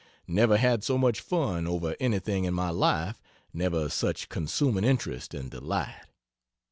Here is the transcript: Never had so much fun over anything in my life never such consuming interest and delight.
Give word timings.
Never 0.25 0.57
had 0.57 0.83
so 0.83 0.97
much 0.97 1.21
fun 1.21 1.67
over 1.67 1.95
anything 1.99 2.45
in 2.45 2.55
my 2.55 2.71
life 2.71 3.21
never 3.53 3.87
such 3.87 4.29
consuming 4.29 4.83
interest 4.83 5.35
and 5.35 5.51
delight. 5.51 6.05